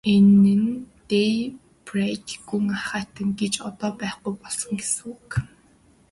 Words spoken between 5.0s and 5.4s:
үг.